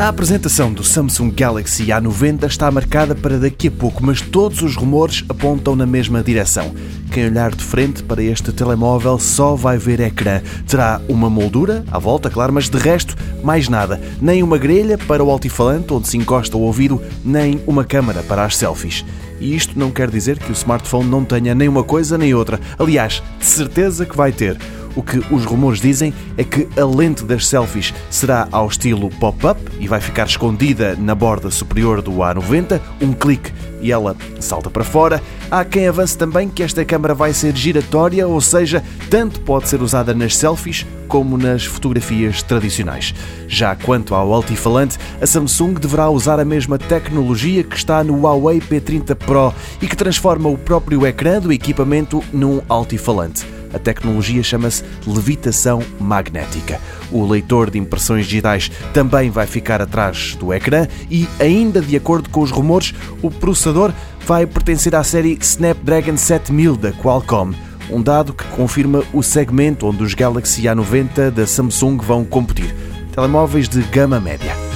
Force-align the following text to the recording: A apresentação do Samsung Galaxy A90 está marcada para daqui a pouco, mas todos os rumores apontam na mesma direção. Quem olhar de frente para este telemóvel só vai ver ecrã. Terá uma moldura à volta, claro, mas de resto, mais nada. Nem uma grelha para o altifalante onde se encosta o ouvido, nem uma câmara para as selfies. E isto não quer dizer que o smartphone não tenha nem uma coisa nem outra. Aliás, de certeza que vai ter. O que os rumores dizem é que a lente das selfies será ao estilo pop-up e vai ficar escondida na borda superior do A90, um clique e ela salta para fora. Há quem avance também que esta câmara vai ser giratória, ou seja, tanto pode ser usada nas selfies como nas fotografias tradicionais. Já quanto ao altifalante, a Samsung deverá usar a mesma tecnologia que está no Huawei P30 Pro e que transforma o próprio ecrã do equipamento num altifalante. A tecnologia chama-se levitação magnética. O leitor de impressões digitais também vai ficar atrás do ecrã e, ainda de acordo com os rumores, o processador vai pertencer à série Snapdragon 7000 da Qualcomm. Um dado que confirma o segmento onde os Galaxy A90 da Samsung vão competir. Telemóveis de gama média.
A 0.00 0.08
apresentação 0.08 0.72
do 0.72 0.82
Samsung 0.82 1.30
Galaxy 1.30 1.88
A90 1.88 2.46
está 2.46 2.70
marcada 2.70 3.14
para 3.14 3.38
daqui 3.38 3.68
a 3.68 3.70
pouco, 3.70 4.02
mas 4.02 4.22
todos 4.22 4.62
os 4.62 4.74
rumores 4.74 5.22
apontam 5.28 5.76
na 5.76 5.84
mesma 5.84 6.22
direção. 6.22 6.74
Quem 7.12 7.26
olhar 7.26 7.54
de 7.54 7.62
frente 7.62 8.02
para 8.02 8.22
este 8.22 8.50
telemóvel 8.50 9.18
só 9.18 9.54
vai 9.54 9.76
ver 9.76 10.00
ecrã. 10.00 10.40
Terá 10.66 11.02
uma 11.06 11.28
moldura 11.28 11.84
à 11.90 11.98
volta, 11.98 12.30
claro, 12.30 12.50
mas 12.50 12.70
de 12.70 12.78
resto, 12.78 13.14
mais 13.44 13.68
nada. 13.68 14.00
Nem 14.22 14.42
uma 14.42 14.56
grelha 14.56 14.96
para 14.96 15.22
o 15.22 15.30
altifalante 15.30 15.92
onde 15.92 16.08
se 16.08 16.16
encosta 16.16 16.56
o 16.56 16.62
ouvido, 16.62 16.98
nem 17.22 17.60
uma 17.66 17.84
câmara 17.84 18.22
para 18.22 18.42
as 18.42 18.56
selfies. 18.56 19.04
E 19.38 19.54
isto 19.54 19.78
não 19.78 19.90
quer 19.90 20.08
dizer 20.08 20.38
que 20.38 20.50
o 20.50 20.54
smartphone 20.54 21.10
não 21.10 21.26
tenha 21.26 21.54
nem 21.54 21.68
uma 21.68 21.84
coisa 21.84 22.16
nem 22.16 22.32
outra. 22.32 22.58
Aliás, 22.78 23.22
de 23.38 23.44
certeza 23.44 24.06
que 24.06 24.16
vai 24.16 24.32
ter. 24.32 24.56
O 24.96 25.02
que 25.02 25.18
os 25.32 25.44
rumores 25.44 25.80
dizem 25.80 26.12
é 26.36 26.44
que 26.44 26.68
a 26.78 26.84
lente 26.84 27.24
das 27.24 27.46
selfies 27.46 27.94
será 28.10 28.48
ao 28.50 28.68
estilo 28.68 29.08
pop-up 29.08 29.60
e 29.78 29.86
vai 29.86 30.00
ficar 30.00 30.26
escondida 30.26 30.96
na 30.96 31.14
borda 31.14 31.50
superior 31.50 32.02
do 32.02 32.12
A90, 32.12 32.80
um 33.00 33.12
clique 33.12 33.52
e 33.80 33.90
ela 33.90 34.16
salta 34.38 34.70
para 34.70 34.84
fora. 34.84 35.22
Há 35.50 35.64
quem 35.64 35.88
avance 35.88 36.16
também 36.16 36.48
que 36.48 36.62
esta 36.62 36.84
câmara 36.84 37.14
vai 37.14 37.32
ser 37.32 37.56
giratória, 37.56 38.26
ou 38.26 38.40
seja, 38.40 38.82
tanto 39.08 39.40
pode 39.40 39.68
ser 39.68 39.82
usada 39.82 40.14
nas 40.14 40.36
selfies 40.36 40.86
como 41.08 41.36
nas 41.36 41.64
fotografias 41.64 42.42
tradicionais. 42.42 43.14
Já 43.48 43.74
quanto 43.74 44.14
ao 44.14 44.32
altifalante, 44.32 44.98
a 45.20 45.26
Samsung 45.26 45.74
deverá 45.74 46.08
usar 46.08 46.38
a 46.38 46.44
mesma 46.44 46.78
tecnologia 46.78 47.64
que 47.64 47.76
está 47.76 48.04
no 48.04 48.20
Huawei 48.20 48.60
P30 48.60 49.14
Pro 49.16 49.52
e 49.82 49.88
que 49.88 49.96
transforma 49.96 50.48
o 50.48 50.58
próprio 50.58 51.04
ecrã 51.06 51.40
do 51.40 51.52
equipamento 51.52 52.22
num 52.32 52.60
altifalante. 52.68 53.49
A 53.72 53.78
tecnologia 53.78 54.42
chama-se 54.42 54.84
levitação 55.06 55.82
magnética. 55.98 56.80
O 57.10 57.26
leitor 57.26 57.70
de 57.70 57.78
impressões 57.78 58.26
digitais 58.26 58.70
também 58.92 59.30
vai 59.30 59.46
ficar 59.46 59.80
atrás 59.80 60.34
do 60.36 60.52
ecrã 60.52 60.86
e, 61.10 61.28
ainda 61.38 61.80
de 61.80 61.96
acordo 61.96 62.28
com 62.30 62.40
os 62.40 62.50
rumores, 62.50 62.94
o 63.22 63.30
processador 63.30 63.92
vai 64.26 64.46
pertencer 64.46 64.94
à 64.94 65.02
série 65.02 65.38
Snapdragon 65.40 66.16
7000 66.16 66.76
da 66.76 66.92
Qualcomm. 66.92 67.54
Um 67.90 68.00
dado 68.00 68.32
que 68.32 68.44
confirma 68.44 69.02
o 69.12 69.22
segmento 69.22 69.86
onde 69.86 70.02
os 70.04 70.14
Galaxy 70.14 70.62
A90 70.62 71.30
da 71.30 71.46
Samsung 71.46 71.98
vão 71.98 72.24
competir. 72.24 72.74
Telemóveis 73.12 73.68
de 73.68 73.82
gama 73.82 74.20
média. 74.20 74.69